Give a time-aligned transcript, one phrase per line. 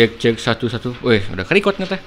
[0.00, 0.96] Cek cek satu satu.
[1.04, 2.00] Wih, udah kerikot teh.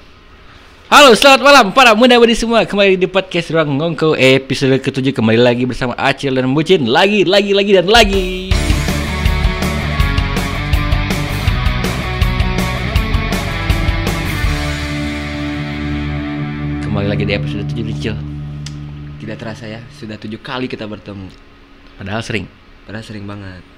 [0.90, 2.66] Halo, selamat malam para muda mudi semua.
[2.66, 6.90] Kembali di podcast Ruang Ngongko episode ketujuh kembali lagi bersama Acil dan Bucin.
[6.90, 8.50] Lagi, lagi, lagi dan lagi.
[16.82, 18.16] Kembali lagi di episode 7 nih, Cil.
[19.22, 21.30] Tidak terasa ya, sudah tujuh kali kita bertemu.
[21.94, 22.50] Padahal sering.
[22.90, 23.73] Padahal sering banget.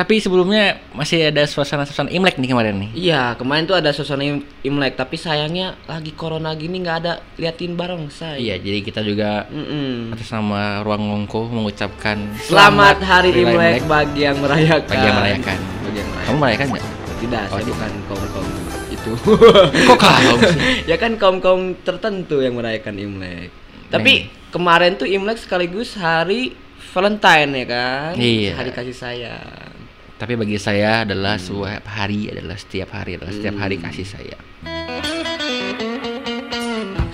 [0.00, 2.90] Tapi sebelumnya masih ada suasana-suasana Imlek nih kemarin nih.
[2.96, 7.76] Iya, kemarin tuh ada suasana Im- Imlek, tapi sayangnya lagi corona gini nggak ada liatin
[7.76, 8.40] bareng saya.
[8.40, 10.08] Iya, jadi kita juga Mm-mm.
[10.10, 14.88] atas nama Ruang Ngongko mengucapkan Selamat Hari Imlek bagi yang merayakan.
[14.88, 15.58] bagi yang merayakan.
[15.84, 16.24] Bagi yang merayakan.
[16.24, 16.84] Kamu merayakan nggak?
[17.20, 17.76] Tidak, Oh, saya tidak.
[17.76, 18.48] bukan kaum kaum
[18.88, 19.12] itu.
[19.92, 20.60] Kok kaum sih?
[20.90, 23.52] ya kan kaum kaum tertentu yang merayakan Imlek.
[23.92, 24.12] Tapi
[24.48, 26.56] kemarin tuh Imlek sekaligus hari
[26.90, 28.12] Valentine ya kan?
[28.16, 28.56] Iya.
[28.56, 29.76] Hari kasih sayang.
[30.20, 34.44] Tapi bagi saya adalah sebuah hari adalah setiap hari adalah setiap hari kasih sayang.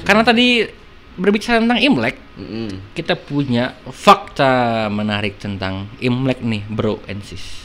[0.02, 0.66] Karena tadi
[1.14, 2.90] berbicara tentang Imlek, Mm-mm.
[2.98, 7.62] kita punya fakta menarik tentang Imlek nih, bro and sis.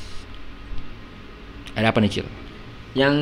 [1.74, 2.28] Ada apa nih, Cil?
[2.94, 3.18] Yang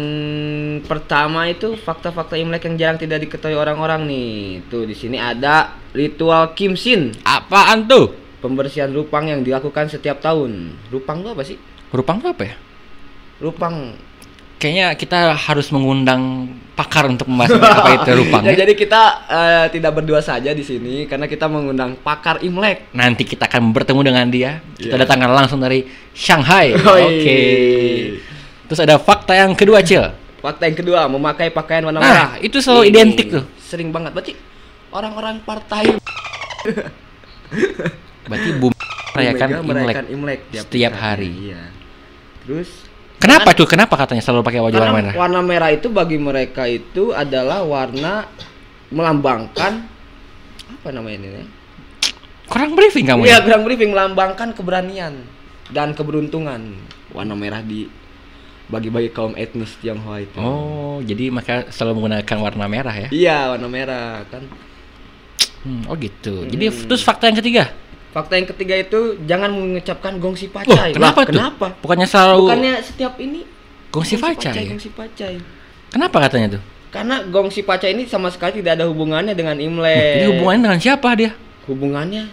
[0.92, 4.60] pertama itu fakta-fakta Imlek yang jarang tidak diketahui orang-orang nih.
[4.68, 8.12] Tuh di sini ada ritual Kimsin, Apaan tuh?
[8.44, 10.76] pembersihan rupang yang dilakukan setiap tahun.
[10.92, 11.60] Rupang itu apa sih?
[11.90, 12.56] Rupang apa ya?
[13.40, 13.96] Rupang.
[14.60, 18.44] Kayaknya kita harus mengundang pakar untuk membahas apa itu rupang.
[18.44, 18.56] Ya, ya.
[18.62, 22.92] jadi kita eh, tidak berdua saja di sini karena kita mengundang pakar Imlek.
[22.92, 24.52] Nanti kita akan bertemu dengan dia.
[24.76, 25.02] Kita Iya.
[25.08, 26.76] datangkan langsung dari Shanghai.
[27.08, 27.40] Oke.
[28.68, 30.04] Terus ada fakta yang kedua, Cil.
[30.40, 32.32] Fakta yang kedua, memakai pakaian warna Nah, merah.
[32.40, 33.44] itu selalu Ini identik tuh.
[33.58, 34.12] Sering banget.
[34.12, 34.36] Berarti
[34.92, 35.88] orang-orang partai
[38.30, 38.70] Berarti bum
[39.10, 39.66] merayakan Imlek.
[39.66, 41.32] merayakan Imlek tiap setiap hari.
[41.32, 41.48] hari.
[41.50, 41.62] Iya.
[42.46, 42.70] Terus
[43.20, 43.68] Kenapa tuh?
[43.68, 45.14] Kenapa katanya selalu pakai warna Karena merah?
[45.14, 48.24] warna merah itu bagi mereka itu adalah warna
[48.90, 49.84] melambangkan
[50.72, 51.30] apa namanya ini?
[51.36, 51.46] ya?
[52.48, 53.46] Kurang briefing kamu Iya, ya?
[53.46, 55.20] kurang briefing melambangkan keberanian
[55.70, 56.80] dan keberuntungan.
[57.12, 57.92] Warna merah di
[58.70, 60.38] bagi-bagi kaum etnis Tionghoa itu.
[60.40, 63.10] Oh, jadi maka selalu menggunakan warna merah ya?
[63.12, 64.46] Iya, warna merah kan.
[65.60, 66.48] Hmm, oh gitu.
[66.48, 67.74] Jadi terus fakta yang ketiga.
[68.10, 70.98] Fakta yang ketiga itu jangan mengucapkan gongsi pacai.
[70.98, 71.34] kenapa Lah, tuh?
[71.38, 71.68] Kenapa?
[71.78, 73.46] Bukannya selalu Bukannya setiap ini
[73.94, 74.54] gongsi pacai.
[74.54, 74.70] ya?
[74.74, 75.36] gongsi pacai.
[75.94, 76.62] Kenapa katanya tuh?
[76.90, 80.26] Karena gongsi pacai ini sama sekali tidak ada hubungannya dengan Imlek.
[80.26, 81.32] Jadi hubungannya dengan siapa dia?
[81.70, 82.26] hubungannya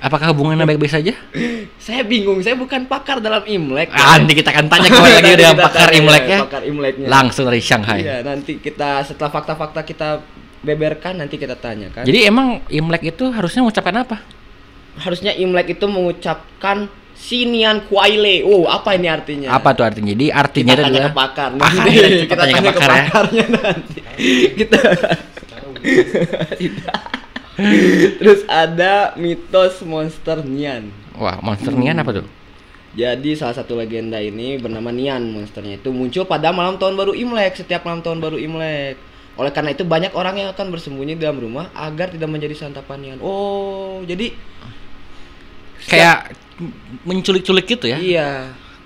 [0.00, 1.12] Apakah hubungannya baik-baik saja?
[1.84, 3.92] Saya bingung, saya bukan pakar dalam Imlek.
[3.92, 6.38] Ah, nanti kita akan tanya kembali lagi dengan pakar tanya Imlek ya.
[6.44, 7.06] Pakar Imleknya.
[7.08, 8.00] Langsung dari Shanghai.
[8.04, 10.20] Iya, nanti kita setelah fakta-fakta kita
[10.60, 12.04] beberkan nanti kita tanya kan.
[12.04, 14.16] Jadi emang Imlek itu harusnya mengucapkan apa?
[14.98, 16.88] Harusnya Imlek itu mengucapkan
[17.20, 18.40] Sinian Kuaile.
[18.48, 19.52] Oh, apa ini artinya?
[19.52, 20.16] Apa tuh artinya?
[20.16, 22.24] Jadi artinya Kita adalah ke pakar Pakar, nanti.
[22.24, 23.04] kita kita tanya ke ke pakar ya.
[23.04, 24.00] pakarnya nanti.
[24.64, 24.78] kita
[28.20, 30.88] Terus ada mitos monster Nian.
[31.20, 32.26] Wah, monster nian apa tuh?
[32.96, 37.60] Jadi salah satu legenda ini bernama Nian monsternya itu muncul pada malam tahun baru Imlek
[37.60, 38.96] setiap malam tahun baru Imlek.
[39.38, 42.98] Oleh karena itu banyak orang yang akan bersembunyi di dalam rumah agar tidak menjadi santapan
[43.04, 43.18] Nian.
[43.20, 44.32] Oh, jadi
[45.90, 46.16] Kayak
[47.02, 47.98] menculik-culik gitu ya.
[47.98, 48.30] iya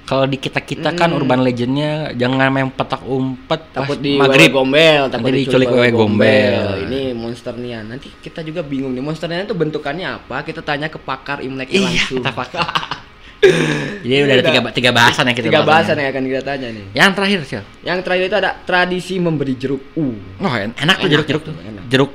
[0.05, 1.17] Kalau di kita-kita kan Mm.
[1.17, 4.53] urban legendnya jangan main petak umpet takut di maghrib.
[4.53, 6.85] gombel, takut Nanti diculik wewe gombel.
[6.85, 7.89] Ini monster Nian.
[7.89, 10.45] Nanti kita juga bingung nih monster itu bentukannya apa?
[10.45, 12.21] Kita tanya ke pakar Imlek Iya, langsung.
[12.21, 12.69] kita pakar.
[14.05, 16.69] Jadi udah ada tiga, tiga bahasan yang kita Tiga bahas bahasan yang akan kita tanya
[16.69, 16.85] nih.
[16.93, 17.57] Yang terakhir sih.
[17.81, 19.83] Yang terakhir itu ada tradisi memberi jeruk.
[19.97, 20.17] Uh.
[20.39, 21.53] Oh, en- enak tuh Enak jeruk-jeruk tuh.
[21.53, 21.85] tuh, enak.
[21.89, 22.11] Jeruk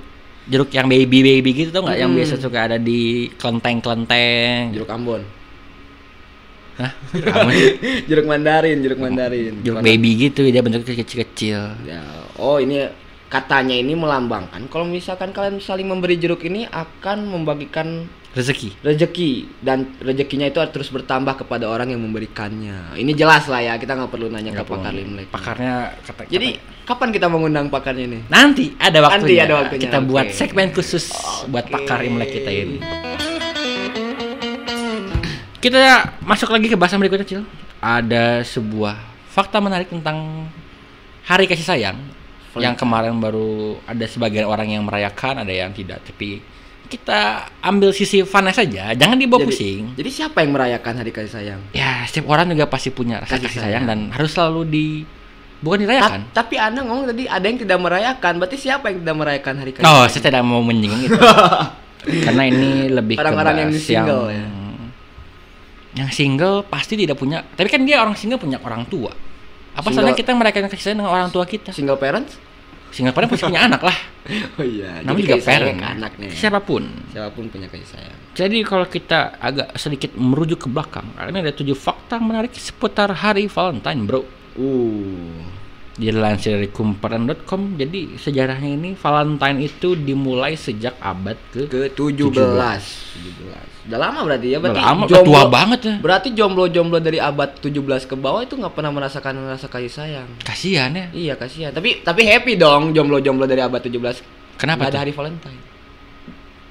[0.49, 2.19] jeruk yang baby baby gitu tau nggak yang Hmm.
[2.19, 4.73] biasa suka ada di kelenteng-kelenteng.
[4.73, 5.21] Jeruk Ambon.
[6.75, 6.91] Hah?
[8.07, 9.53] Jeruk Mandarin, jeruk Mandarin.
[9.61, 11.61] jeruk baby gitu dia bentuknya kecil-kecil.
[11.83, 12.01] Ya,
[12.35, 12.87] oh ini
[13.29, 18.77] katanya ini melambangkan kalau misalkan kalian saling memberi jeruk ini akan membagikan Rezeki.
[18.85, 22.93] rezeki dan rezekinya itu terus bertambah kepada orang yang memberikannya.
[22.93, 24.93] Ini jelas lah ya, kita nggak perlu nanya ke pakar.
[24.93, 25.33] Limlek.
[25.33, 26.53] Pakarnya kata Jadi
[26.85, 28.19] kapan kita mengundang pakarnya ini?
[28.29, 29.43] nanti ada Nanti waktunya.
[29.43, 30.07] ada waktunya, Kita oke.
[30.07, 31.09] buat segmen khusus
[31.47, 31.73] buat Oke.
[31.73, 32.77] pakar Imlek kita ini.
[35.59, 35.79] Kita
[36.23, 37.43] masuk lagi ke bahasan berikutnya, Cil.
[37.79, 38.95] Ada sebuah
[39.27, 40.47] fakta menarik tentang
[41.25, 41.97] Hari Kasih Sayang
[42.55, 45.99] yang kemarin baru ada sebagian orang yang merayakan, ada yang tidak.
[46.01, 46.39] Tapi
[46.89, 47.19] kita
[47.61, 49.83] ambil sisi funnya saja, jangan dibawa Jadi- pusing.
[49.93, 51.61] Jadi siapa yang merayakan hari kasih sayang?
[51.71, 53.83] Ya, setiap orang juga pasti punya rasa Kasih kasih, sayang.
[53.85, 54.09] sayang.
[54.09, 54.85] dan harus selalu di
[55.59, 56.19] bukan Ta- dirayakan.
[56.31, 58.33] tapi Anda ngomong tadi ada yang tidak merayakan.
[58.35, 60.09] Berarti siapa yang tidak merayakan hari kasih Oh, sayang?
[60.09, 61.15] saya tidak mau menyinggung itu.
[62.25, 64.45] Karena ini lebih ke Orang-orang yang single ya.
[65.95, 69.09] Yang single pasti tidak punya, tapi kan dia orang single punya orang tua.
[69.71, 71.69] Apa salahnya kita merayakan kasih sayang dengan orang tua kita?
[71.69, 72.37] Single parents?
[72.89, 73.97] Sehingga parent pasti punya anak lah.
[74.29, 75.01] Oh iya.
[75.01, 75.79] Namanya juga parent.
[75.81, 76.29] ke anaknya.
[76.29, 76.85] Siapa pun.
[77.09, 78.19] Siapa pun punya kasih sayang.
[78.37, 83.49] Jadi kalau kita agak sedikit merujuk ke belakang, ini ada tujuh fakta menarik seputar hari
[83.49, 84.21] Valentine, bro.
[84.53, 85.58] Uh.
[85.99, 92.39] Dilansir dari kumparan.com, jadi sejarahnya ini Valentine itu dimulai sejak abad ke Ke 17.
[92.39, 92.39] 17.
[93.89, 95.95] Udah lama berarti ya berarti lama, udah tua banget ya.
[95.99, 100.29] Berarti jomblo-jomblo dari abad 17 ke bawah itu nggak pernah merasakan rasa kasih sayang.
[100.39, 101.05] Kasihan ya.
[101.11, 101.75] Iya kasihan.
[101.75, 103.91] Tapi tapi happy dong jomblo-jomblo dari abad 17.
[104.55, 105.61] Kenapa Nggak ada hari Valentine.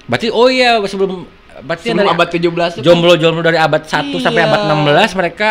[0.09, 1.29] Berarti oh iya sebelum
[1.61, 4.49] berarti Sebelum dari abad 17 itu kan jomblo-jomblo dari abad 1 sampai Iya.
[4.49, 5.49] abad 16 mereka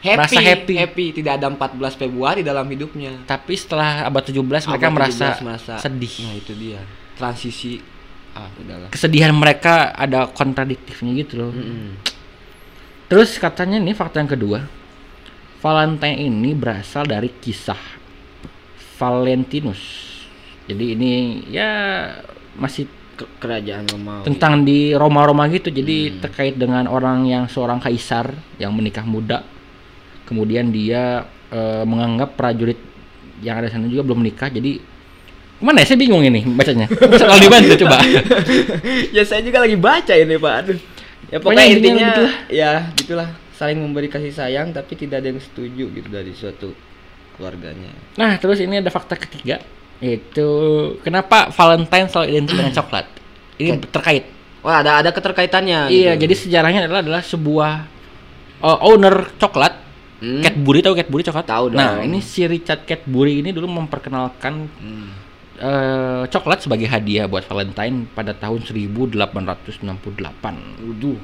[0.00, 0.74] happy, merasa happy.
[0.76, 1.06] happy.
[1.14, 3.24] Tidak ada 14 Februari dalam hidupnya.
[3.24, 6.14] Tapi setelah abad 17 mereka Abad merasa, 17 merasa sedih.
[6.24, 6.80] Nah, itu dia.
[7.14, 7.80] Transisi
[8.30, 8.88] ah udahlah.
[8.88, 11.52] Kesedihan mereka ada kontradiktifnya gitu loh.
[11.52, 11.98] Mm-mm.
[13.06, 14.58] Terus katanya nih fakta yang kedua,
[15.58, 17.76] Valentine ini berasal dari kisah
[18.96, 19.82] Valentinus.
[20.64, 21.12] Jadi ini
[21.48, 21.70] ya
[22.54, 24.24] masih Ke- kerajaan Romawi.
[24.24, 25.68] tentang di Roma-Roma gitu.
[25.68, 26.18] Jadi Hmm.
[26.22, 29.42] terkait dengan orang yang seorang kaisar yang menikah muda.
[30.30, 32.78] Kemudian dia eh, menganggap prajurit
[33.42, 34.46] yang ada di sana juga belum menikah.
[34.46, 34.78] Jadi
[35.60, 35.92] mana ya?
[35.92, 36.86] Saya bingung ini bacanya.
[37.20, 37.98] Soal dibantu coba.
[39.16, 40.54] ya saya juga lagi baca ini Pak.
[40.62, 40.78] Aduh.
[41.30, 42.34] Ya Pokoknya pokoknya intinya intinya gitulah.
[42.50, 46.72] ya gitulah saling memberi kasih sayang tapi tidak ada yang setuju gitu dari suatu
[47.36, 47.92] keluarganya.
[48.16, 49.60] Nah, terus ini ada fakta ketiga
[50.00, 50.48] yaitu
[51.04, 53.06] kenapa Valentine selalu identik dengan coklat.
[53.60, 54.24] Ini terkait.
[54.64, 56.24] Wah, ada ada keterkaitannya Iya, gitu.
[56.24, 57.72] jadi sejarahnya adalah adalah sebuah
[58.64, 59.76] uh, owner coklat
[60.20, 60.44] Hmm?
[60.44, 61.46] Cadbury tahu Cadbury coklat?
[61.46, 62.04] Tahu Nah, dong.
[62.04, 65.08] ini si Richard Cadbury ini dulu memperkenalkan Hmm.
[65.56, 70.56] eh, coklat sebagai hadiah buat Valentine pada tahun 1868.
[70.78, 71.20] Waduh.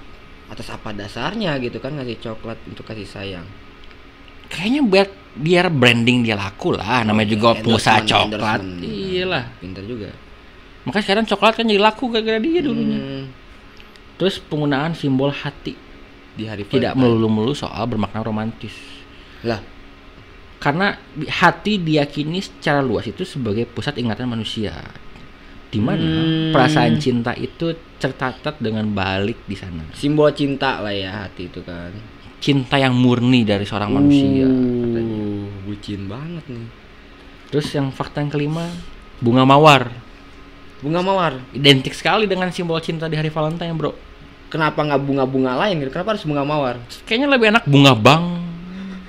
[0.47, 3.47] Atas apa dasarnya gitu kan ngasih coklat untuk kasih sayang.
[4.47, 5.07] Kayaknya biar
[5.37, 8.61] biar branding dia laku lah, namanya juga Endorsement, pengusaha coklat.
[8.79, 9.45] Iyalah.
[9.59, 10.11] Pinter juga.
[10.85, 12.97] Makanya sekarang coklat kan jadi laku gara-gara dia dulunya.
[12.97, 13.25] Hmm.
[14.17, 15.75] Terus penggunaan simbol hati
[16.37, 17.01] Di hari tidak Valentine.
[17.01, 18.77] melulu-melulu soal bermakna romantis.
[19.43, 19.61] Lah,
[20.57, 20.97] Karena
[21.29, 24.73] hati diyakini secara luas itu sebagai pusat ingatan manusia.
[25.67, 26.51] Di mana Hmm.
[26.51, 29.85] perasaan cinta itu tercatat dengan balik di sana.
[29.93, 31.93] simbol cinta lah ya hati itu kan.
[32.41, 35.17] Cinta yang murni dari seorang manusia katanya.
[35.19, 36.67] Uh, bucin banget nih.
[37.53, 38.65] Terus yang fakta yang kelima,
[39.21, 39.93] bunga mawar.
[40.81, 41.37] Bunga mawar.
[41.53, 43.93] Identik sekali dengan simbol cinta di hari Valentine, Bro.
[44.47, 45.91] Kenapa nggak bunga-bunga lain gitu?
[45.91, 46.77] Kenapa harus bunga mawar?
[47.03, 48.23] Kayaknya lebih enak bunga bank,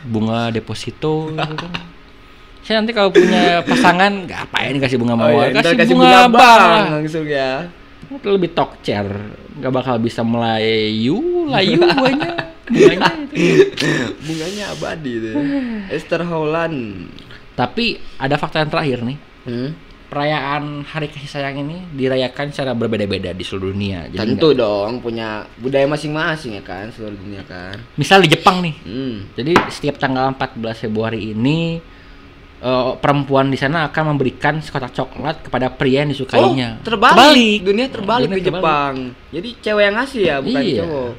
[0.03, 1.65] bunga deposito gitu.
[2.65, 6.35] Saya nanti kalau punya pasangan, nggak apain kasih bunga mawar, iya, ntar kasih, bunga, bank.
[6.35, 6.85] lah.
[6.99, 7.63] langsung ya.
[8.11, 9.07] Itu lebih tokcer,
[9.55, 12.31] nggak bakal bisa melayu, layu buahnya,
[12.67, 13.87] bunganya itu.
[14.19, 15.29] Bunganya abadi itu.
[15.31, 15.95] ya.
[15.95, 17.07] Esther Holland.
[17.55, 19.17] Tapi ada fakta yang terakhir nih,
[19.47, 19.71] Hmm?
[20.17, 24.09] Perayaan Hari Kasih Sayang ini dirayakan secara berbeda-beda di seluruh dunia.
[24.09, 27.77] Jadi Tentu dong punya budaya masing-masing ya kan seluruh dunia kan.
[27.93, 29.29] misal di Jepang nih, Hmm.
[29.37, 31.77] jadi setiap tanggal 14 Februari ini
[32.57, 36.81] eh, perempuan di sana akan memberikan sekotak coklat kepada pria yang disukainya.
[36.81, 37.13] Oh, terbalik.
[37.13, 37.59] Terbalik.
[37.61, 38.93] Dunia terbalik Dunia di Jepang.
[39.29, 40.81] Jadi cewek yang ngasih ya, bukan Iya.
[40.81, 41.11] cowok.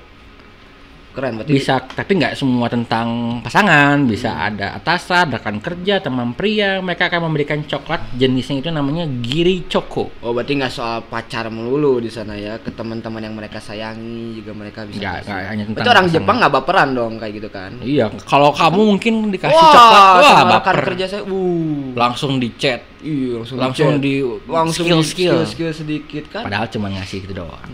[1.18, 1.50] Keren berarti.
[1.50, 7.26] bisa tapi nggak semua tentang pasangan bisa ada atasan rekan kerja teman pria mereka akan
[7.26, 12.38] memberikan coklat jenisnya itu namanya giri choco Oh, berarti nggak soal pacar melulu di sana
[12.38, 15.02] ya, ke teman-teman yang mereka sayangi juga mereka bisa.
[15.02, 16.22] Nggak, nggak hanya tentang Berarti orang pasangan.
[16.22, 17.70] Jepang nggak baperan dong kayak gitu kan?
[17.82, 22.48] iya kalau kamu mungkin dikasih wah, coklat wah rekan baper kerja saya, uh, langsung di
[22.54, 24.04] chat iya langsung langsung chat.
[24.06, 24.14] di
[24.46, 26.42] langsung skill di skill skill sedikit kan?
[26.46, 27.66] padahal cuma ngasih gitu doang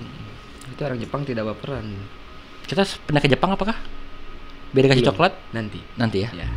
[0.72, 1.86] Itu orang Jepang tidak baperan.
[2.64, 3.76] Kita pindah ke Jepang apakah
[4.70, 5.12] biar dikasih Belum.
[5.14, 5.78] coklat Nanti.
[5.94, 6.48] nanti ya Ya.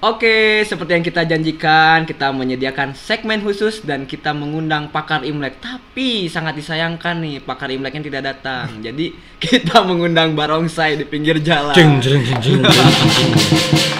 [0.00, 5.60] Oke, seperti yang kita janjikan, kita menyediakan segmen khusus dan kita mengundang pakar Imlek.
[5.60, 8.80] Tapi sangat disayangkan nih, pakar Imleknya tidak datang.
[8.80, 9.12] Jadi
[9.44, 11.76] kita mengundang barongsai di pinggir jalan.
[11.76, 12.60] Jeng, jeng, jeng, jeng,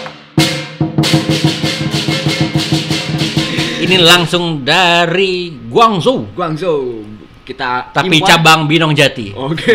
[3.90, 5.32] Ini langsung dari
[5.66, 7.02] Guangzhou, Guangzhou.
[7.42, 9.35] Kita tapi import- cabang Binong Jati.
[9.35, 9.75] Oke.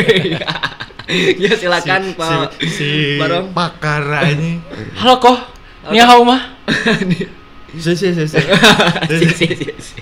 [1.38, 3.52] ya silakan Pak si Barong.
[3.52, 4.58] pakar ini
[4.96, 5.38] Halo koh,
[5.86, 6.56] ni hao mah.
[7.76, 8.40] si si si si
[9.06, 10.00] Si, si, si, si.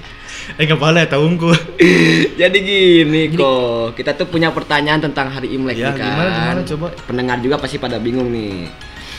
[0.54, 1.50] eh nggak boleh tahunku
[2.40, 6.08] Jadi gini kok, kita tuh punya pertanyaan tentang hari Imlek Ya, nih kan.
[6.08, 6.86] gimana, gimana, coba.
[7.04, 8.70] Pendengar juga pasti pada bingung nih.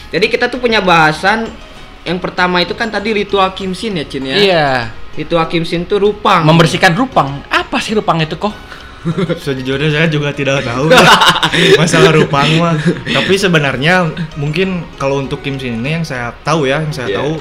[0.08, 1.50] Jadi kita tuh punya bahasan
[2.04, 4.36] yang pertama itu kan tadi ritual kimsin ya Cin ya.
[4.36, 4.68] Iya,
[5.14, 6.42] Ritual kimsin tuh rupang.
[6.42, 7.40] membersihkan rupang.
[7.46, 8.52] Apa sih rupang itu koh?
[9.44, 11.04] Sejujurnya saya juga tidak tahu ya,
[11.80, 12.74] masalah rupang mah.
[13.04, 17.18] Tapi sebenarnya mungkin kalau untuk Kim Shin ini yang saya tahu ya, yang saya Iya.
[17.18, 17.32] tahu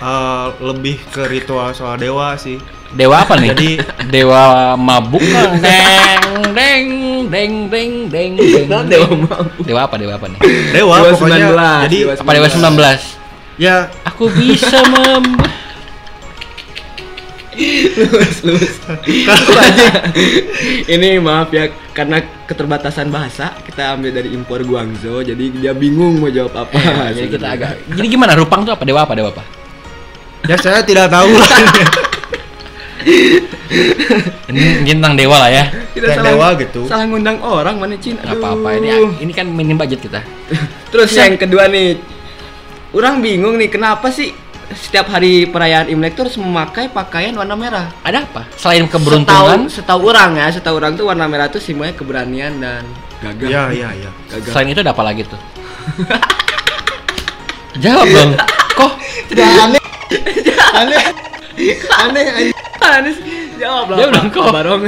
[0.00, 2.56] eh, lebih ke ritual soal dewa sih.
[2.90, 3.48] Dewa apa nih?
[3.52, 3.78] Jadi-
[4.14, 5.60] dewa mabuk kan?
[6.50, 6.88] Deng
[7.28, 8.84] deng deng deng deng deng.
[8.88, 9.62] Dewa mabuk.
[9.62, 9.94] Dewa apa?
[9.94, 10.40] Dewa apa nih?
[10.72, 13.19] Dewa, Dewa pokoknya 19, jadi dewa Apa dewa 19?
[13.60, 15.36] Ya Aku bisa mem
[20.88, 26.32] Ini maaf ya karena keterbatasan bahasa kita ambil dari impor Guangzhou jadi dia bingung mau
[26.32, 27.12] jawab apa.
[27.12, 28.32] jadi kita agak Jadi gimana?
[28.32, 28.88] Rupang tuh apa?
[28.88, 29.12] Dewa apa?
[29.12, 29.44] Dewa apa?
[30.48, 31.50] ya saya tidak tahu lah.
[34.50, 35.64] Ini tentang dewa lah ya.
[35.94, 36.88] Kita Dan dewa gitu.
[36.90, 38.18] Salah ngundang orang mana Cin.
[38.18, 38.88] Gak apa-apa ini
[39.22, 40.24] ini kan minim budget kita.
[40.90, 41.96] Terus yang kedua nih,
[42.92, 44.32] orang bingung nih kenapa sih
[44.70, 47.90] setiap hari perayaan Imlek tuh harus memakai pakaian warna merah?
[48.00, 48.46] Ada apa?
[48.54, 52.86] Selain keberuntungan, Setahu, setahu orang ya, setahu orang tuh warna merah tuh simbolnya keberanian dan
[53.18, 53.50] gagah.
[53.50, 54.10] ya ya ya.
[54.28, 54.50] Gagah.
[54.50, 55.40] selain itu ada apa lagi tuh?
[57.82, 58.32] Jawab dong.
[58.76, 58.92] Kok
[59.28, 59.82] Tidak aneh.
[60.72, 61.02] aneh.
[61.98, 62.52] Aneh aneh.
[62.80, 63.14] Aneh.
[63.58, 63.96] Jawab lah.
[63.98, 64.52] Jawab dong, Pak kok.
[64.54, 64.82] Barong.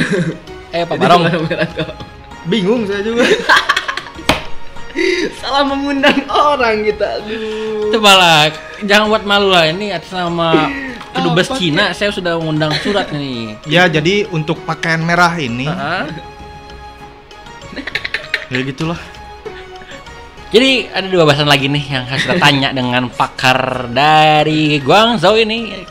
[0.72, 1.86] eh Pak Barong, warna merah tuh.
[2.46, 3.22] Bingung saya juga.
[5.38, 7.22] Salah mengundang orang kita.
[7.22, 7.90] Aduh.
[7.92, 8.40] coba lah,
[8.82, 9.68] jangan buat malu lah.
[9.68, 10.66] Ini atas nama
[11.14, 13.54] kedubes Apa, Cina, saya sudah mengundang surat nih.
[13.68, 16.04] ya jadi untuk pakaian merah ini Heeh.
[18.48, 19.00] ya gitulah.
[20.52, 25.84] Jadi ada dua bahasan lagi nih yang harus kita tanya dengan pakar dari Guangzhou ini.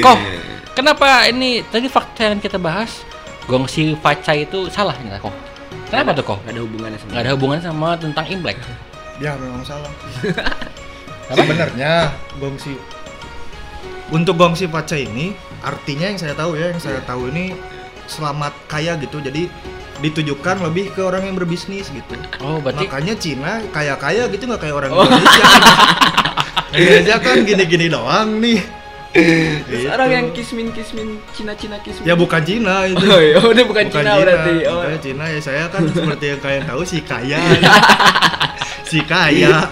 [0.00, 0.18] Kok
[0.72, 3.04] kenapa ini tadi fakta yang kita bahas
[3.48, 5.32] Gongsi Faca itu salah nggak kok?
[5.88, 6.38] Kenapa tuh kok?
[6.44, 7.10] Gak ada hubungannya sama.
[7.10, 8.58] Nggak ada hubungan sama tentang Imlek.
[9.18, 9.88] Ya memang salah.
[11.28, 12.76] Sebenarnya gongsi
[14.08, 17.52] untuk gongsi paca ini artinya yang saya tahu ya, yang saya tahu ini
[18.08, 19.20] selamat kaya gitu.
[19.20, 19.48] Jadi
[19.98, 22.14] ditujukan lebih ke orang yang berbisnis gitu.
[22.40, 25.04] Oh, berarti Makanya Cina kaya-kaya gitu nggak kayak orang Oh.
[25.04, 25.44] Indonesia.
[26.78, 28.60] Indonesia kan gini-gini doang nih.
[29.08, 29.88] Gitu.
[29.88, 32.04] Orang yang kismin kismin Cina Cina kismin.
[32.04, 33.00] Ya bukan Cina itu.
[33.00, 34.54] Oh, iya, udah bukan, Cina, berarti.
[34.68, 34.84] Oh.
[34.84, 37.40] Bukan Cina ya saya kan seperti yang kalian tahu si kaya.
[38.90, 39.64] si kaya.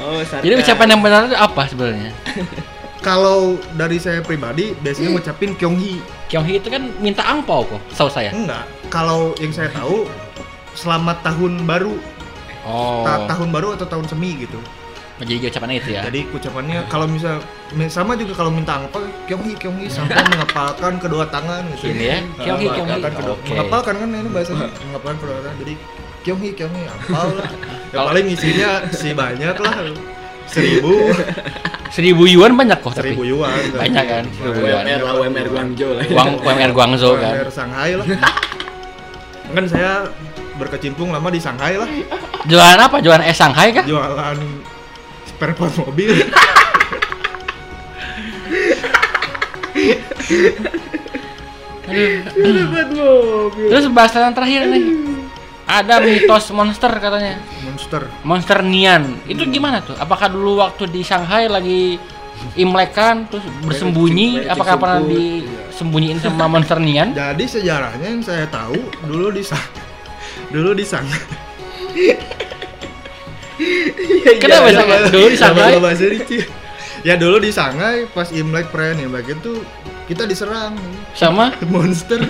[0.00, 0.44] Oh, sarkas.
[0.44, 2.10] jadi ucapan yang benar itu apa sebenarnya?
[3.04, 6.00] Kalau dari saya pribadi biasanya ngucapin Kyonghi.
[6.32, 8.32] Kyonghi itu kan minta angpau kok, tahu saya.
[8.34, 8.66] Enggak.
[8.88, 10.08] Kalau yang saya tahu
[10.74, 11.94] selamat tahun baru.
[12.68, 14.58] Oh, Ta- tahun baru atau tahun semi gitu.
[15.18, 16.02] Jadi ucapannya itu ya.
[16.06, 17.42] Jadi ucapannya kalau misal
[17.88, 21.90] sama juga kalau minta apa Kyonghi Kyonghi sampai mengepalkan kedua tangan gitu.
[21.90, 22.92] Ini ya, Kyonghi, Kyonghi.
[22.94, 23.48] Mengepalkan kedua, Oke.
[23.50, 25.56] mengepalkan kan ini bahasanya mengepalkan kedua tangan.
[25.58, 25.74] Jadi
[26.22, 27.48] Kyonghi Kyonghi apal lah.
[27.88, 29.74] Ya Kalau- paling isinya si banyak lah.
[30.48, 31.12] Seribu,
[31.92, 33.12] Seribu yuan banyak kok tapi.
[33.12, 33.52] seribu yuan.
[33.68, 34.80] Banyak kan, seribu yuan.
[34.80, 36.04] UMR lah, UMR Guangzhou lah.
[36.08, 37.32] Uang UMR Guangzhou kan.
[37.36, 38.06] UMR Shanghai lah.
[39.48, 40.08] kan saya
[40.56, 41.84] berkecimpung lama di Shanghai lah.
[42.48, 42.96] Jualan apa?
[43.00, 43.84] Jualan es Shanghai kah?
[43.84, 44.36] Jualan
[45.38, 46.10] spare part mobil.
[53.54, 54.82] Terus bahasan yang terakhir nih.
[55.68, 57.38] Ada mitos monster katanya.
[57.62, 58.02] Monster.
[58.24, 59.20] Monster Nian.
[59.28, 59.94] Itu gimana tuh?
[59.94, 62.00] Apakah dulu waktu di Shanghai lagi
[62.54, 64.46] Imlekan terus bersembunyi?
[64.46, 67.10] Cik- Apakah pernah disembunyiin sama Monster Nian?
[67.12, 69.60] Jadi sejarahnya yang saya tahu dulu di Sang
[70.54, 71.04] dulu di Sang
[74.38, 75.00] Kenapa iya, Shanghai?
[75.10, 75.72] Dulu di Shanghai?
[75.74, 76.38] Sama bahasa Ricci.
[77.02, 79.62] Ya dulu di Shanghai pas Imlek perayaan Imlek itu
[80.06, 80.78] kita diserang
[81.14, 82.22] Sama monster.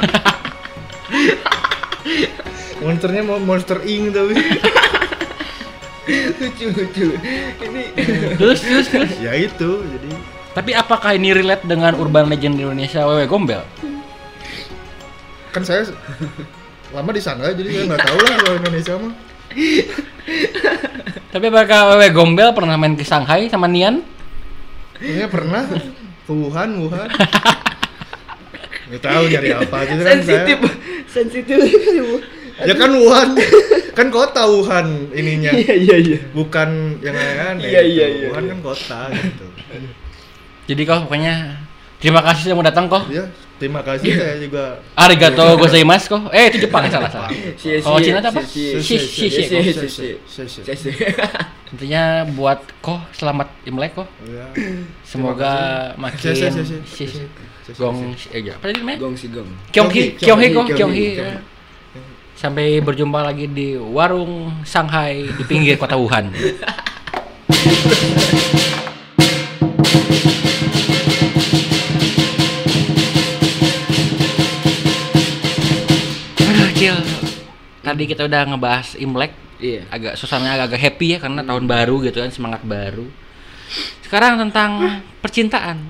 [2.78, 4.34] Monsternya mau monster ing tapi
[6.40, 7.06] lucu lucu.
[7.60, 7.82] Ini
[8.40, 9.12] terus terus terus.
[9.20, 10.08] ya itu jadi
[10.56, 13.62] Tapi apakah ini relate dengan urban legend di Indonesia Wewe Gombel?
[15.48, 15.80] kan saya
[16.92, 19.12] lama di Shanghai jadi saya nggak tahu lah kalau Indonesia mah
[21.28, 24.00] Tapi apakah Wewe Gombel pernah main ke Shanghai sama Nian?
[24.96, 25.62] Kayaknya pernah
[26.28, 27.08] Wuhan Wuhan
[28.88, 30.58] nggak tahu nyari apa gitu kan sensitif.
[31.08, 31.58] Sensitif.
[32.64, 33.36] ya kan Wuhan
[33.92, 36.18] kan kota Wuhan ininya Iya iya iya.
[36.32, 38.26] bukan yang lain Iya, iya, iya.
[38.32, 39.46] Wuhan kan kota gitu
[40.68, 41.67] Jadi kok pokoknya
[41.98, 43.02] terima kasih sudah mau datang kok.
[43.10, 43.26] ya
[43.58, 46.22] terima kasih saya juga Arigato gozaimasu kok.
[46.30, 47.28] Eh itu Jepang salah salah.
[47.58, 48.40] Si Kalau Cina apa?
[48.40, 49.28] Si Si si si.
[49.28, 49.62] si kok.
[49.74, 50.08] si si.
[50.24, 54.08] Saya- saya- Intinya buat kok selamat Imlek kok.
[55.02, 55.52] Semoga
[55.94, 56.32] makin kasih.
[56.32, 57.06] Si, si, si, si- si-
[57.66, 58.96] si, si, gong eh ya, apa tadi namanya?
[59.02, 59.44] Gong si gong.
[59.68, 61.06] Kyonghi, Kyonghi, kok, Kyonghi.
[62.32, 66.30] Sampai berjumpa lagi di warung Shanghai di pinggir kota Wuhan.
[77.88, 79.88] tadi kita udah ngebahas Imlek, Iya.
[79.88, 83.08] agak suasananya agak-agak happy ya karena tahun baru gitu kan, semangat baru.
[84.04, 85.88] Sekarang tentang percintaan.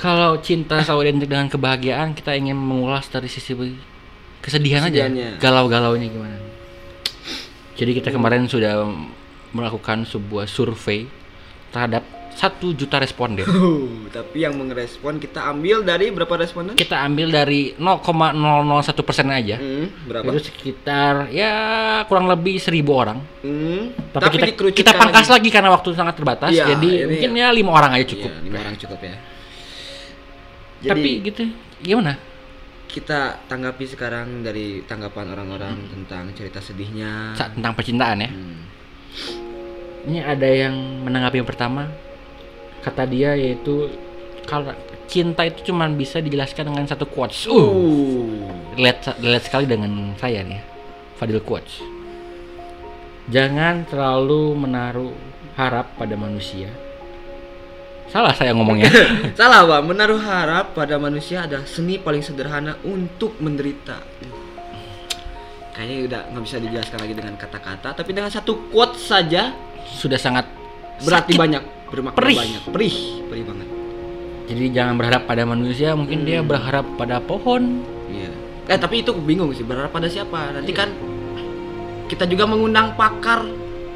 [0.00, 3.56] Kalau cinta selalu identik dengan kebahagiaan, kita ingin mengulas dari sisi
[4.44, 5.08] kesedihan aja,
[5.40, 6.36] galau-galaunya gimana.
[7.74, 8.84] Jadi kita kemarin sudah
[9.56, 11.08] melakukan sebuah survei
[11.72, 12.04] terhadap
[12.34, 13.46] satu juta responden.
[13.64, 16.76] Uh, tapi yang mengerespon kita ambil dari berapa responden?
[16.76, 19.56] Kita ambil dari 0,001 persen aja.
[19.56, 20.30] Hmm, berapa?
[20.30, 21.52] Itu sekitar ya
[22.04, 23.18] kurang lebih seribu orang.
[23.40, 25.48] Hmm, Tapi, kita dikerucutkan kita pangkas lagi.
[25.48, 26.50] karena waktu sangat terbatas.
[26.52, 28.30] Iya, jadi mungkin ya lima orang aja cukup.
[28.30, 29.16] Iya, lima orang cukup ya.
[30.84, 31.42] Jadi Tapi gitu
[31.80, 32.12] gimana?
[32.94, 37.34] kita tanggapi sekarang dari tanggapan orang-orang tentang cerita sedihnya.
[37.34, 38.30] Tentang percintaan ya.
[38.30, 38.62] Hmm.
[40.06, 41.90] Ini ada yang menanggapi yang pertama.
[42.84, 43.88] Kata dia yaitu
[44.44, 44.76] kalau
[45.08, 47.48] cinta itu cuma bisa dijelaskan dengan satu quotes.
[47.48, 48.44] Uh, Uh.
[48.76, 50.60] relate, relate sekali dengan saya nih.
[51.16, 51.80] Fadil quotes.
[53.32, 55.16] Jangan terlalu menaruh
[55.56, 56.68] harap pada manusia.
[58.12, 58.92] Salah saya ngomongnya.
[59.38, 59.80] Salah, Pak.
[59.88, 63.96] Menaruh harap pada manusia adalah seni paling sederhana untuk menderita.
[65.74, 69.50] Kayaknya udah nggak bisa dijelaskan lagi dengan kata-kata, tapi dengan satu quote saja
[69.98, 70.46] Sudah sangat
[71.02, 71.40] berarti sakit.
[71.42, 71.62] banyak,
[71.94, 72.36] bermakna Perih.
[72.36, 72.62] banyak.
[72.68, 73.68] Perih, perih banget.
[74.44, 76.46] Jadi jangan berharap pada manusia, mungkin dia Hmm.
[76.46, 77.80] berharap pada pohon.
[78.06, 78.30] Iya.
[78.66, 80.52] Eh tapi itu bingung sih berharap pada siapa?
[80.52, 80.92] Nanti kan
[82.06, 83.48] kita juga mengundang pakar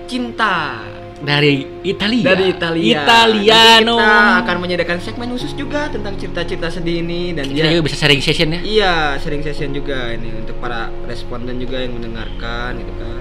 [0.04, 0.80] cinta
[1.18, 2.24] Dari Italia.
[2.24, 3.02] dari Italia.
[3.02, 3.98] Italiano.
[3.98, 7.82] Nanti kita akan menyediakan segmen khusus juga tentang cerita-cerita sedih ini dan Kita dia juga
[7.84, 8.60] bisa sharing session ya.
[8.62, 13.20] iya sharing session juga ini untuk para responden juga yang mendengarkan gitu kan.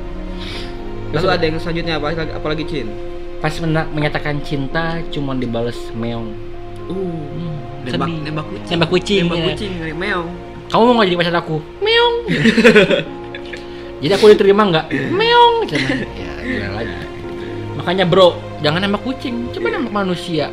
[1.10, 2.88] Lalu ada yang selanjutnya apa apalagi Cin?
[3.38, 3.54] Pas
[3.88, 6.34] menyatakan cinta cuma dibales meong.
[6.88, 6.96] Uh,
[7.38, 7.54] Hmm,
[7.86, 8.72] nembak nembak kucing.
[8.72, 9.46] Nembak kucing, Nembak ya.
[9.52, 10.28] kucing, meong.
[10.68, 11.58] Kamu mau jadi pacar aku?
[11.80, 12.16] Meong.
[14.04, 14.86] jadi aku diterima nggak?
[15.10, 15.54] Meong.
[15.66, 16.96] Cuma, ya gimana lagi.
[17.78, 18.28] Makanya bro,
[18.60, 20.50] jangan nembak kucing, coba nembak manusia.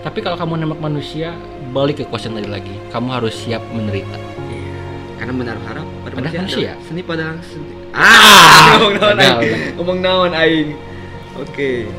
[0.00, 1.34] Tapi kalau kamu nembak manusia,
[1.70, 2.74] balik ke question tadi lagi.
[2.90, 4.16] Kamu harus siap menderita.
[4.46, 4.70] Iya.
[5.18, 6.70] Karena menaruh harap pada Pada manusia, manusia.
[6.86, 7.70] seni pada seni.
[7.90, 9.60] Ah, ngomong naon aing.
[9.76, 10.68] Ngomong naon aing.
[11.36, 11.90] Oke.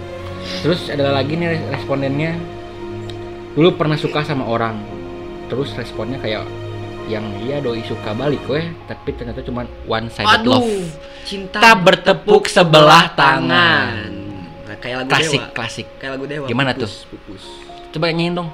[0.57, 2.35] Terus ada lagi nih respondennya
[3.53, 4.77] dulu pernah suka sama orang
[5.47, 6.45] terus responnya kayak
[7.07, 10.69] yang dia doi suka balik weh tapi ternyata cuma one sided Aduh, love
[11.23, 14.11] cinta Tak bertepuk sebelah tangan.
[14.67, 15.55] Nah, kayak lagu klasik Dewa.
[15.55, 16.45] klasik Kayak lagu Dewa.
[16.45, 17.43] Gimana pupus, Pupus.
[17.89, 18.49] coba nyanyiin dong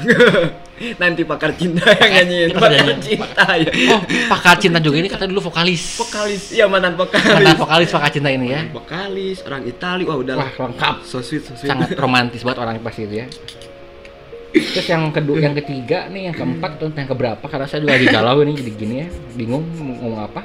[0.96, 2.48] Nanti pakar cinta yang nyanyiin.
[2.50, 3.00] Kita Pakar nyanyiin.
[3.04, 3.68] cinta ya.
[3.92, 6.42] oh pakar cinta juga ini kata dulu vokalis Vokalis.
[6.50, 7.26] Iya, mantan vokalis.
[7.26, 10.04] mantan vokalis pakar cinta ini ya Vokalis, orang Itali.
[10.08, 10.34] Wah, udah.
[10.40, 11.68] wah lengkap So sweet, so sweet.
[11.68, 13.28] sangat romantis banget orang pasti itu ya
[14.50, 18.06] terus yang kedua yang ketiga nih yang keempat atau yang keberapa karena saya juga lagi
[18.10, 19.06] galau ini jadi gini ya
[19.38, 20.42] bingung mau ngomong apa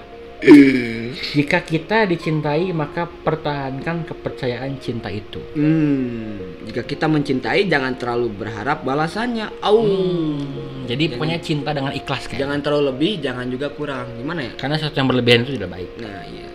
[1.35, 8.81] jika kita dicintai maka pertahankan kepercayaan cinta itu Hmm, jika kita mencintai jangan terlalu berharap
[8.81, 9.47] balasannya.
[9.59, 9.79] Au.
[9.79, 14.05] Hmm, jadi pokoknya cinta dengan ikhlas kan Jangan terlalu lebih, jangan juga kurang.
[14.15, 14.51] Gimana ya?
[14.55, 16.49] karena sesuatu yang berlebihan itu tidak baik Nah, iya.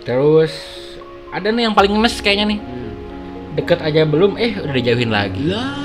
[0.00, 0.52] terus
[1.30, 2.92] ada nih yang paling ngenes kayaknya nih Hmm.
[3.52, 5.79] deket aja belum eh udah dijauhin lagi Lah.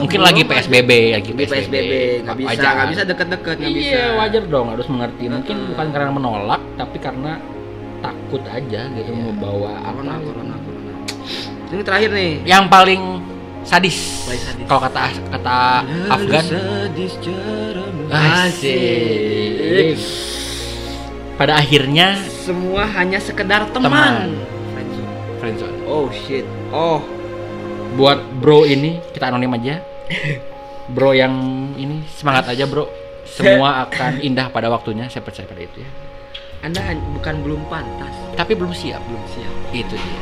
[0.00, 0.42] Mungkin lagi.
[0.44, 1.92] PSBB lagi PSBB
[2.24, 2.72] nggak bisa, Wajar.
[2.74, 3.90] nggak bisa deket-deket, nggak bisa.
[3.94, 5.24] Iya wajar dong harus mengerti.
[5.28, 7.32] Mungkin bukan karena menolak, tapi karena
[8.00, 9.22] takut aja gitu Iya.
[9.24, 10.24] mau bawa Corona, apa.
[10.24, 10.92] corona, corona.
[11.72, 12.32] Ini terakhir nih.
[12.44, 13.02] Yang paling
[13.64, 13.96] sadis.
[14.28, 14.64] Paling sadis.
[14.68, 15.00] Kalau kata
[15.32, 15.58] kata
[16.12, 17.12] Afgan, Sadis
[18.14, 19.98] asik.
[21.34, 23.88] Pada akhirnya Semua hanya sekedar teman.
[23.90, 24.14] Teman.
[24.70, 25.10] Friendzone.
[25.40, 25.76] friendzone.
[25.88, 26.44] Oh shit.
[26.70, 27.00] Oh.
[27.94, 29.78] Buat bro ini kita anonim aja.
[30.90, 31.32] Bro yang
[31.78, 32.90] ini semangat aja bro.
[33.24, 35.06] Semua akan indah pada waktunya.
[35.06, 35.90] Saya percaya pada itu ya.
[36.64, 39.04] Anda bukan belum pantas, Tapi belum siap.
[39.04, 39.52] belum siap.
[39.70, 40.20] Itu dia.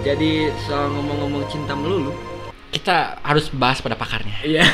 [0.00, 2.16] Jadi soal ngomong-ngomong cinta melulu,
[2.72, 4.40] Kita harus bahas pada pakarnya.
[4.40, 4.64] iya.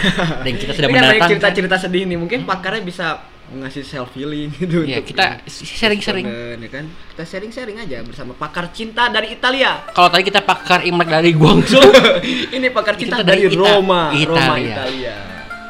[0.43, 2.19] Dan kita sudah Ini kan mendatangkan cerita-cerita sedih nih.
[2.19, 3.19] Mungkin pakarnya bisa
[3.53, 4.83] ngasih self healing gitu.
[4.83, 6.25] Iya, untuk kita sharing-sharing.
[6.57, 6.85] ya kan?
[7.13, 9.85] Kita sharing-sharing aja bersama pakar cinta dari Italia.
[9.93, 11.85] Kalau tadi kita pakar Imlek dari Guangzhou,
[12.57, 14.75] Ini pakar cinta Kita dari dari, Ita- Roma, Roma Italia.
[14.81, 15.17] Italia.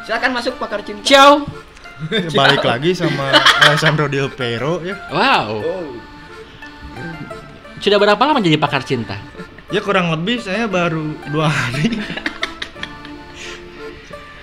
[0.06, 1.02] Silakan masuk pakar cinta.
[1.10, 1.42] ciao.
[2.34, 3.30] Balik lagi sama
[3.64, 4.98] Alessandro Del Piero ya.
[5.10, 5.46] Wow.
[5.62, 5.90] Oh.
[7.78, 9.14] Sudah berapa lama jadi pakar cinta?
[9.70, 12.00] Ya kurang lebih saya baru dua hari.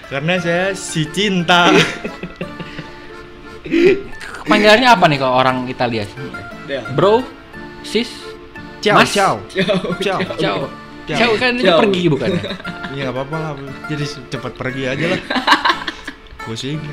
[0.08, 1.72] Karena saya si cinta.
[4.46, 6.04] Panggilannya apa nih kalau orang Italia?
[6.96, 7.24] Bro,
[7.86, 8.10] sis,
[8.82, 9.14] Ciao, Mas.
[9.14, 9.38] ciao.
[9.46, 9.78] Ciao.
[10.02, 10.20] Ciao.
[10.42, 10.58] ciao.
[11.06, 11.18] Ciao.
[11.18, 11.80] Ciao kan Ciao.
[11.86, 12.30] pergi bukan?
[12.92, 13.52] Iya nggak apa-apa lah.
[13.88, 15.20] Jadi cepat pergi aja lah.
[16.44, 16.76] Pusing.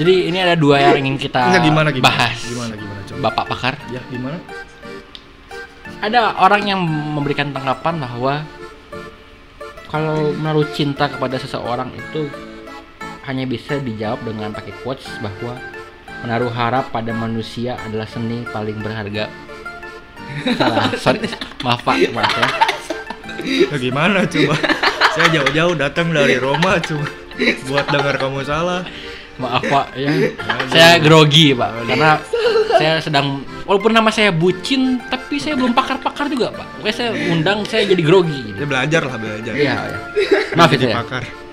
[0.00, 2.08] Jadi ini ada dua yang ingin kita Enggak gimana gimana?
[2.08, 2.38] bahas.
[2.48, 3.20] Gimana gimana coba?
[3.28, 3.74] Bapak pakar.
[3.92, 4.40] Ya gimana?
[6.00, 8.34] Ada orang yang memberikan tanggapan bahwa
[9.92, 12.32] kalau menaruh cinta kepada seseorang itu
[13.24, 15.56] hanya bisa dijawab dengan pakai quotes bahwa
[16.24, 19.28] menaruh harap pada manusia adalah seni paling berharga.
[20.56, 21.28] Salah, sorry,
[21.60, 22.48] maaf pak, maaf ya.
[23.44, 24.56] Ya gimana coba?
[25.12, 27.04] Saya jauh-jauh datang dari Roma cuma
[27.68, 28.88] buat dengar kamu salah.
[29.36, 30.10] Maaf pak ya,
[30.70, 32.22] saya grogi pak karena
[32.78, 36.66] saya sedang walaupun nama saya bucin tapi saya belum pakar-pakar juga pak.
[36.80, 38.54] Pokoknya saya undang saya jadi grogi.
[38.56, 39.52] Ya belajar lah belajar.
[39.52, 39.98] Iya, ya.
[40.56, 41.02] maaf itu ya.
[41.04, 41.43] Pakar.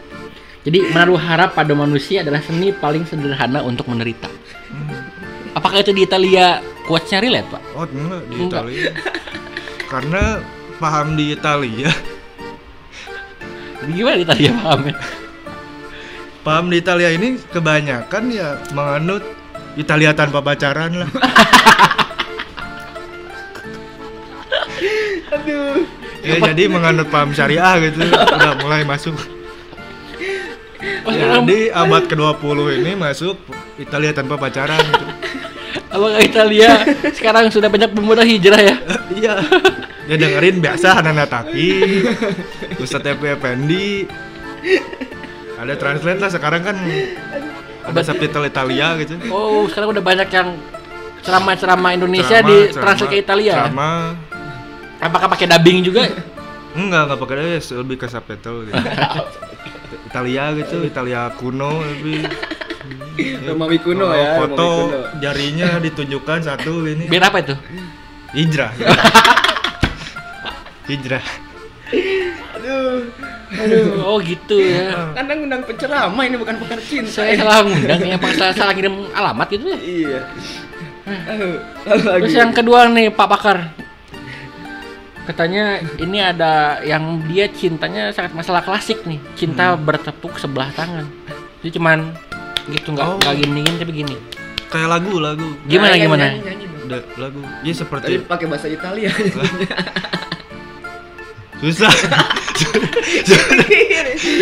[0.62, 4.30] Jadi menaruh harap pada manusia adalah seni paling sederhana untuk menderita.
[5.52, 7.62] Apakah itu di Italia quotes-nya relate pak?
[7.74, 8.62] Oh enggak di Enggak.
[8.70, 8.92] Italia.
[9.90, 10.24] Karena
[10.78, 11.90] paham di Italia,
[13.82, 14.96] Gimana di Italia pahamnya?
[16.42, 19.22] paham di Italia ini kebanyakan ya menganut
[19.74, 21.10] Italia tanpa pacaran lah.
[25.32, 25.86] Aduh.
[26.22, 29.18] Ya jadi menganut paham syariah gitu udah mulai masuk.
[31.12, 33.36] Sekarang Jadi abad ke-20 ini masuk
[33.78, 35.06] Italia tanpa pacaran gitu.
[35.96, 36.70] apakah Italia
[37.12, 38.76] sekarang sudah banyak pemuda hijrah ya?
[39.12, 39.36] Iya.
[40.08, 42.04] Ya dengerin biasa Hanana Taki,
[42.80, 44.08] Ustadz Epi Effendi.
[45.62, 46.76] Ada translate lah sekarang kan
[47.86, 49.20] ada subtitle Italia gitu.
[49.30, 50.58] Oh, sekarang udah banyak yang
[51.22, 53.54] ceramah-ceramah Indonesia Ceramah, di translate ke Italia.
[53.62, 54.18] Ceramah.
[55.02, 56.08] Apakah pakai dubbing juga?
[56.72, 58.76] Enggak, enggak pakai dia lebih ke subtitle gitu.
[60.12, 62.28] Italia gitu, Italia kuno lebih
[63.48, 64.40] Romawi kuno Oh, ya.
[64.40, 65.00] Foto kuno.
[65.20, 67.06] jarinya ditunjukkan satu ini.
[67.08, 67.56] Biar apa itu?
[68.32, 68.72] Hijrah.
[70.90, 71.24] Hijrah.
[72.52, 74.08] Aduh.
[74.08, 75.12] Oh gitu ya.
[75.12, 77.12] Kan ngundang penceramah ini bukan pakar cinta.
[77.12, 78.32] Saya salah ngundang ya, Pak.
[78.40, 79.80] Saya salah kirim alamat gitu ya.
[79.80, 80.20] Iya.
[81.02, 82.22] Aduh, lalu lagi.
[82.24, 83.58] Terus yang kedua nih Pak Pakar
[85.32, 91.08] Katanya ini ada yang dia cintanya sangat masalah klasik nih Cinta bertepuk sebelah tangan
[91.64, 92.12] Jadi cuman
[92.68, 93.16] gitu nggak Oh.
[93.16, 94.16] nggak giniin tapi gini
[94.68, 95.48] Kayak lagu, lagu.
[95.68, 96.26] Gimana Nyanyi, gimana?
[96.32, 96.66] nyanyi,
[97.16, 97.40] lagu.
[97.44, 99.12] Ya Tadi seperti pakai bahasa Italia.
[101.64, 101.92] susah.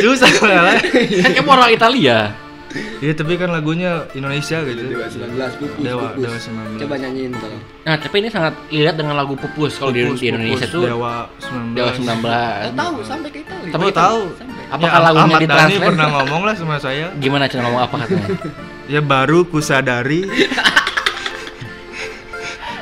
[0.05, 0.77] susah lah.
[1.25, 2.17] Kan kamu orang Italia
[3.01, 4.81] Iya, tapi kan lagunya Indonesia gitu.
[4.93, 5.81] Dewa 19 pupus.
[5.81, 6.21] Dewa, pupus.
[6.21, 6.37] Dewa
[6.77, 6.81] 19.
[6.85, 7.61] Coba nyanyiin tolong.
[7.81, 11.13] Nah tapi ini sangat lihat dengan lagu Pupus Kalau di, di Indonesia Pupus, tuh Dewa
[11.41, 11.73] 19.
[11.73, 13.71] Dewa 19 Oh, tahu sampai ke Italia.
[13.73, 14.19] Tapi tahu.
[14.69, 17.09] Apakah Ya, lagunya Ahmad Dhani pernah ngomong lah sama saya.
[17.17, 18.27] Gimana cara ngomong apa katanya?
[18.93, 20.25] Ya baru kusadari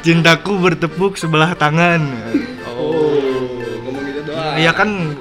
[0.04, 2.00] cintaku bertepuk sebelah tangan.
[2.64, 3.16] Oh,
[3.84, 4.56] ngomong gitu doang.
[4.56, 5.16] Iya kan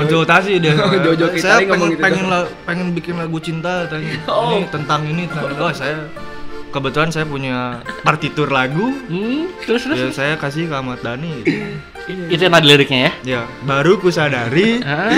[0.00, 0.72] konsultasi dia.
[0.74, 4.16] Oh, Jojo saya Kitari ngomong pengen gitu pengen, la- pengen bikin lagu cinta tanya.
[4.30, 4.56] Oh.
[4.56, 6.08] Ini tentang ini tentang oh saya
[6.70, 8.94] kebetulan saya punya partitur lagu.
[9.06, 11.42] Hmm, terus terus Ya saya kasih ke Ahmad Dhani.
[11.44, 12.22] Gitu.
[12.26, 15.14] Itu yang ada liriknya ya Ya baru kusadari Hah?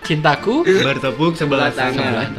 [0.00, 2.32] Cintaku bertepuk sebelah tangan.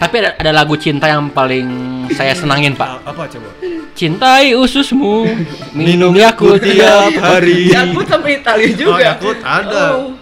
[0.00, 1.68] Tapi ada, ada lagu cinta yang paling
[2.12, 3.52] saya senangin pak Apa coba?
[3.92, 5.28] Cintai ususmu
[5.76, 7.68] Minum Yakult tiap hari.
[7.68, 8.90] Yakut sampai Italia juga.
[8.90, 9.84] Oh, Yakult ada.
[9.94, 10.12] Oh.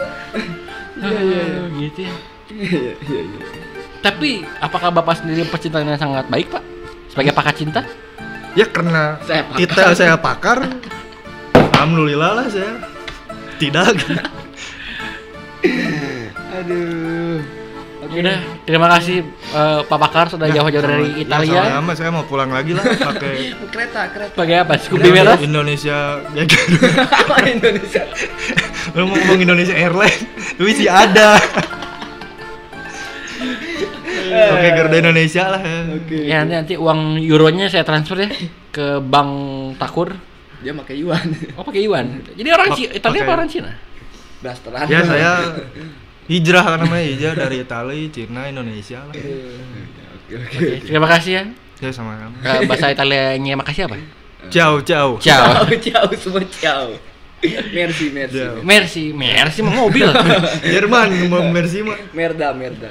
[1.02, 2.14] Ah, gitu ya
[2.52, 3.40] Iya, iya, iya.
[4.04, 6.60] Tapi apakah bapak sendiri percintaannya sangat baik pak?
[7.08, 7.80] Sebagai pakar cinta?
[8.52, 9.58] Ya karena Saya pakar.
[9.62, 10.58] kita saya pakar.
[11.72, 12.76] Alhamdulillah lah saya.
[13.56, 13.88] Tidak.
[16.60, 17.61] Aduh.
[18.02, 18.18] Oke.
[18.18, 18.34] Udah,
[18.64, 21.60] terima kasih eh, Pak Pakar sudah jauh-jauh dari Ya, Italia.
[21.70, 24.34] sama-sama saya mau pulang lagi lah pakai Kereta, kereta.
[24.34, 24.72] Sebagai apa?
[24.76, 25.38] Scoopy merah?
[25.38, 25.96] Indonesia
[26.28, 26.42] ya
[27.22, 28.02] Apa Indonesia?
[28.94, 30.18] lu mau ngomong Indonesia Airlines
[30.52, 31.38] tapi sih ada
[34.32, 35.78] Oke Garuda Indonesia lah ya.
[35.94, 36.16] Oke.
[36.24, 38.28] Ya nanti, nanti uang euronya saya transfer ya
[38.70, 39.30] ke bank
[39.76, 40.16] Takur.
[40.58, 41.26] Dia pakai yuan.
[41.52, 42.18] Oh pakai yuan.
[42.32, 43.72] Jadi orang Pak- Ci- Italia apa pakai- orang Cina?
[44.40, 44.86] Blasteran.
[44.88, 45.30] Ya saya
[46.32, 49.12] hijrah kan namanya hijrah dari Italia, Cina, Indonesia lah.
[49.12, 49.32] Oke,
[50.32, 50.56] oke.
[50.56, 51.42] Oke, terima kasih ya.
[51.82, 52.36] Ya sama sama.
[52.40, 54.00] Eh, bahasa Italianya makasih apa?
[54.48, 55.20] Ciao ciao.
[55.20, 55.68] Ciao.
[55.68, 56.88] Ciao, ciao semua ciao.
[57.74, 58.38] Merci, merci.
[58.38, 58.62] Ciao.
[58.62, 60.08] Merci, merci mah mobil.
[60.72, 61.98] Jerman mau Mercy mah.
[62.14, 62.90] Merda, merda.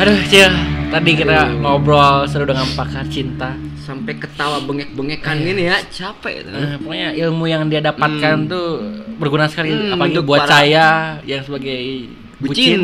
[0.00, 0.79] Aduh, Cil.
[0.90, 3.54] Tadi kita ngobrol seru dengan pakar cinta.
[3.80, 6.52] Sampai ketawa bengek-bengekan gini ya, capek tuh.
[6.52, 8.50] Eh, pokoknya ilmu yang dia dapatkan Hmm.
[8.50, 8.68] tuh
[9.16, 10.86] berguna sekali Hmm, apalagi buat para- saya
[11.24, 12.50] yang sebagai bucin.
[12.50, 12.82] Bucin.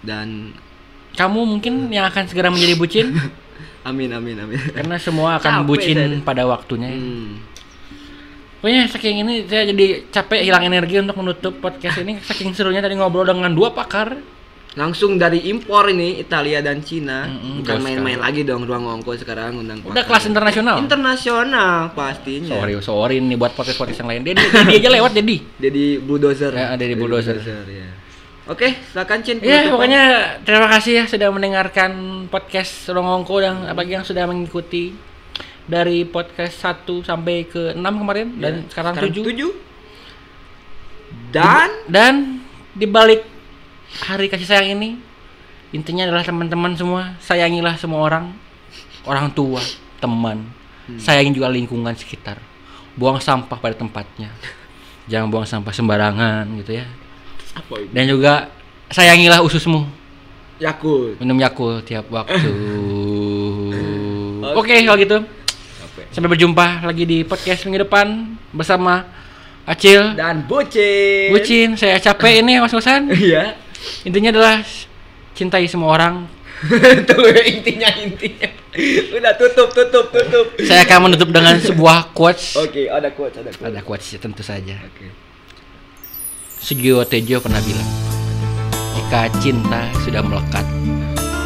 [0.00, 0.28] Dan
[1.10, 3.10] Kamu mungkin yang akan segera menjadi bucin
[3.88, 4.60] amin amin amin.
[4.70, 6.22] karena semua akan Capek bucin saya.
[6.22, 6.88] pada waktunya.
[6.88, 7.42] Hmm.
[8.58, 12.94] Pokoknya saking ini saya jadi capek hilang energi untuk menutup podcast ini saking serunya tadi
[12.94, 14.14] ngobrol dengan dua pakar.
[14.78, 17.26] Langsung dari impor ini Italia dan Cina.
[17.26, 20.78] Mm-mm, Bukan main-main lagi dong ruang ngongko sekarang undang Udah kelas internasional.
[20.78, 22.54] Internasional pastinya.
[22.54, 24.22] Sorry, sorry nih buat podcast-podcast yang lain.
[24.22, 25.36] Dia, dia aja lewat jadi.
[25.58, 26.52] Jadi bulldozer.
[26.54, 27.42] Ya, dari bulldozer.
[27.42, 27.90] ya.
[28.46, 29.36] Oke, silakan Cin.
[29.38, 29.72] Ya, penutupan.
[29.74, 30.02] pokoknya
[30.40, 31.90] terima kasih ya sudah mendengarkan
[32.26, 34.94] podcast Rongongko dan apalagi yang sudah mengikuti
[35.66, 39.20] dari podcast 1 sampai ke 6 kemarin dan Ya, sekarang, 7.
[39.20, 39.52] tujuh.
[41.28, 42.14] Dan Dan
[42.72, 43.20] di balik
[44.04, 45.00] hari kasih sayang ini
[45.72, 48.32] intinya adalah teman-teman semua sayangilah semua orang,
[49.04, 49.60] orang tua,
[50.00, 50.48] teman,
[50.96, 52.40] sayangi juga lingkungan sekitar.
[52.98, 54.32] Buang sampah pada tempatnya.
[55.08, 56.86] Jangan buang sampah sembarangan gitu ya.
[57.92, 58.50] Dan juga
[58.92, 59.86] sayangilah ususmu.
[60.58, 61.22] Yakult.
[61.22, 62.50] Minum Yakult tiap waktu.
[64.58, 65.18] Oke, kalau gitu.
[66.10, 69.06] Sampai berjumpa lagi di podcast minggu depan bersama
[69.68, 71.28] Acil, Dan bucin.
[71.28, 71.76] Bucin.
[71.76, 73.12] Saya capek ini Mas Kosan.
[73.12, 73.67] Iya.
[74.04, 74.56] Intinya adalah
[75.34, 76.14] cintai semua orang.
[77.08, 78.50] Tuh intinya intinya.
[79.14, 80.46] Udah tutup tutup tutup.
[80.66, 82.58] Saya akan menutup dengan sebuah quotes.
[82.58, 83.70] Oke, ada quotes, ada quotes.
[83.70, 84.74] Ada quotes ya, tentu saja.
[84.82, 85.06] Oke.
[86.58, 87.86] Sugio Tejo pernah bilang,
[88.98, 90.66] jika cinta sudah melekat,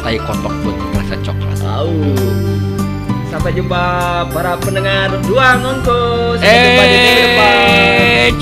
[0.01, 1.57] tai kotok pun terasa coklat.
[1.61, 1.93] Tahu.
[3.29, 3.83] Sampai jumpa
[4.29, 6.37] para pendengar dua nongko.
[6.37, 8.33] Sampai jumpa di minggu depan.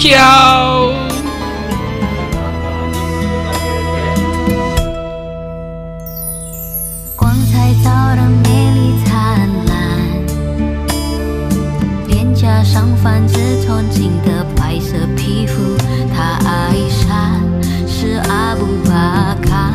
[12.63, 15.75] 上泛着纯净的白色皮肤，
[16.13, 17.41] 他爱上
[17.87, 19.73] 是阿布巴卡，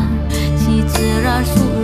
[0.57, 1.76] 其自然素。